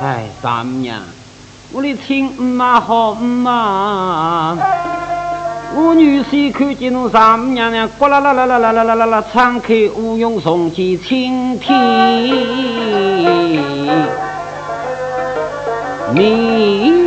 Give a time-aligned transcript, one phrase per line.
[0.00, 1.00] 哎，三娘，
[1.72, 4.56] 我的亲妈好妈，
[5.74, 11.74] 我女婿看见侬三母娘娘，呱啦啦啦啦啦啦啦啦啦，敞开乌云送去青天
[16.14, 16.97] 明。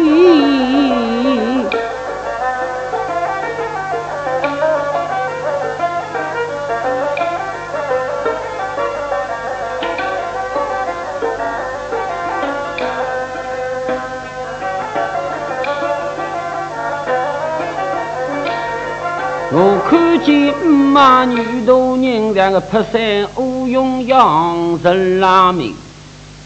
[19.54, 25.76] 我看见马女大人两个拍山乌云扬人拉命，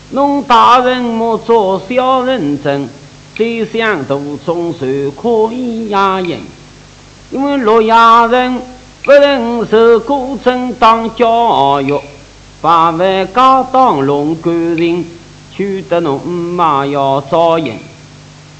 [0.10, 2.90] 侬大人莫做小人真，
[3.38, 6.40] 再想途中谁可以压人？
[7.30, 8.60] 因为洛阳人
[9.04, 12.02] 不能受过正当教育，
[12.60, 15.06] 把万家当龙官人，
[15.56, 17.78] 娶得侬妈要遭人。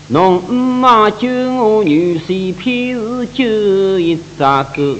[0.10, 5.00] 侬姆妈救我女婿，偏是救一只狗，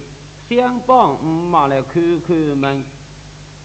[0.50, 2.84] 想帮姆妈来看看门。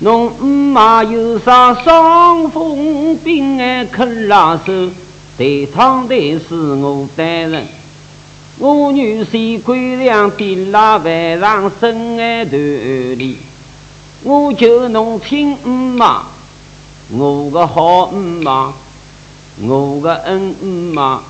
[0.01, 4.91] 侬姆妈有啥伤风病哎，肯拉手，
[5.39, 7.67] 抬汤抬是我担任。
[8.59, 12.61] 我女婿归粮点拉饭上深爱团
[13.19, 13.39] 里，
[14.23, 16.23] 我求侬听姆妈，
[17.11, 18.75] 我个好姆妈。
[19.63, 20.41] 我的恩
[20.95, 21.21] 妈，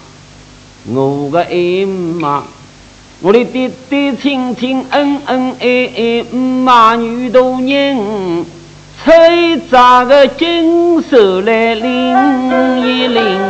[0.87, 2.45] 我的恩妈，
[3.21, 8.47] 我的爹爹亲亲，恩恩爱爱，妈女大人，
[9.03, 13.50] 吹炸个金手来领一领。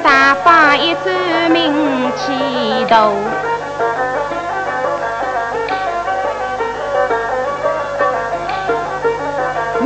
[0.00, 1.72] 大发一转名
[2.16, 2.32] 气
[2.88, 3.10] 大，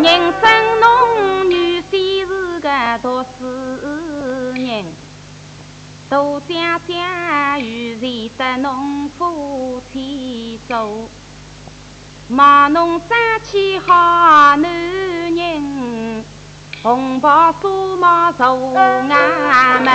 [0.02, 3.44] 人生侬女虽是个读书
[4.54, 4.96] 人，
[6.08, 7.66] 多想想有
[7.98, 11.10] 人得侬夫牵猪，
[12.30, 13.08] 望侬生
[13.44, 15.07] 起好女。
[16.80, 19.90] 红袍纱帽入衙门，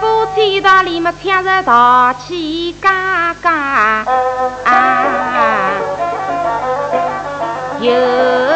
[0.00, 4.04] 夫妻档里么贴着大气嘎嘎，
[7.80, 8.47] 有。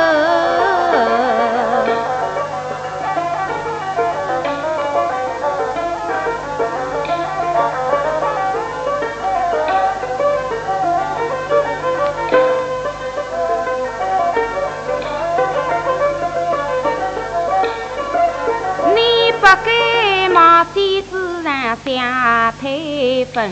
[21.85, 23.51] 下推分，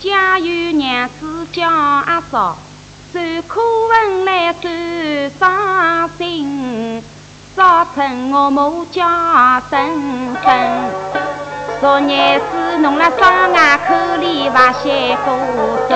[0.00, 2.56] 家有娘子叫阿嫂，
[3.12, 4.68] 受苦问来受
[5.38, 7.02] 伤心，
[7.56, 9.02] 早晨我母叫
[9.70, 10.90] 婶婶，
[11.80, 15.30] 昨日子弄了双牙口里挖些骨
[15.88, 15.94] 头，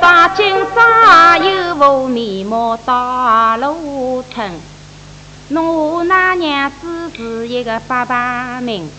[0.00, 4.24] 大今朝有福面目到路。
[5.48, 8.90] 侬那娘子是一个八百名，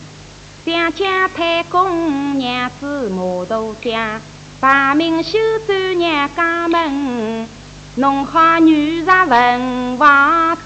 [0.66, 4.22] 想将太公娘子马头将，
[4.60, 7.48] 排名修走娘家门。
[7.96, 10.64] 侬好女婿文王子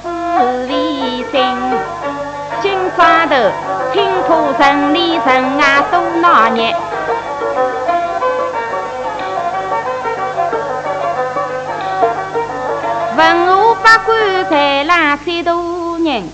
[0.67, 1.45] 为心，
[2.61, 3.35] 今朝头
[3.93, 6.73] 听破城里人啊多闹热。
[13.99, 15.51] 官在那三大
[16.03, 16.29] 人，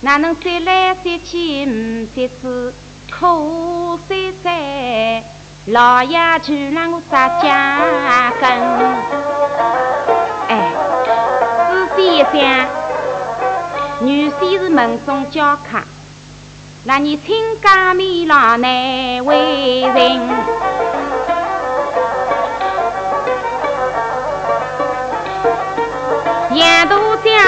[0.00, 2.74] 哪能说来说去唔识字？
[3.10, 5.22] 可惜在
[5.66, 8.50] 老爷就让我扎家根。
[10.48, 10.72] 哎，
[11.70, 12.32] 仔细一想，
[14.02, 15.82] 原先是门中教客，
[16.84, 20.83] 那你亲家面郎难为人。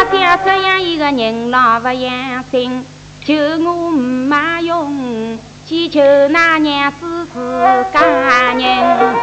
[0.06, 2.84] 大姐姐这样一个人老不养心，
[3.24, 5.36] 求我唔买用，
[5.66, 8.00] 祈求那娘子是佳
[8.54, 9.16] 人。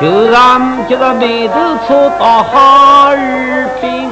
[0.00, 1.54] 就让叫他眉头
[1.86, 4.10] 搓到哈尔滨。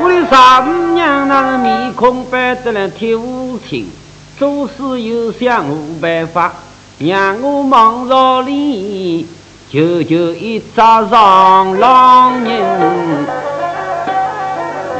[0.00, 3.90] 屋里三五娘那面孔摆得来铁无情，
[4.38, 6.52] 做事又想无办法，
[6.98, 9.26] 让我忙着里，
[9.70, 13.26] 求求一扎上郎人，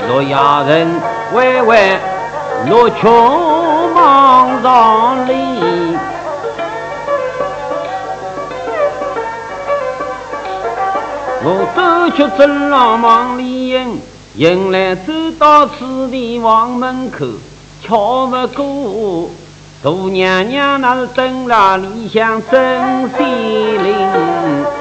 [0.08, 0.88] 若丫人
[1.32, 1.98] 喂喂，
[2.68, 3.58] 若穷。
[3.94, 5.32] 忙上里，
[11.42, 11.80] 我走
[12.16, 14.00] 出正廊忙里迎，
[14.36, 17.26] 迎来走到此地王门口，
[17.82, 19.30] 瞧不过
[19.80, 23.24] 大娘娘那是等了理想真心
[23.84, 24.77] 灵。